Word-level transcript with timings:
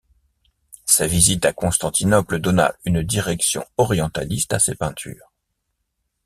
Sa 0.87 1.05
visite 1.05 1.45
à 1.45 1.53
Constantinople 1.53 2.39
donna 2.39 2.73
une 2.85 3.03
direction 3.03 3.63
orientaliste 3.77 4.51
à 4.51 4.57
ses 4.57 4.73
peintures. 4.73 5.31